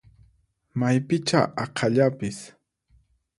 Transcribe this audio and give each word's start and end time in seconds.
Maypichá 0.79 1.41
aqhallapis! 1.65 2.37